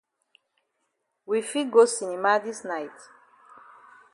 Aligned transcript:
We 1.29 1.37
fit 1.49 1.67
go 1.73 1.83
cinema 1.95 2.33
dis 2.43 2.59
night? 2.71 2.97